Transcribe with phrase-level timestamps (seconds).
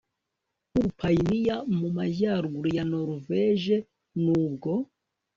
[0.71, 3.75] w ubupayiniya mu majyaruguru ya Noruveje
[4.23, 4.71] Nubwo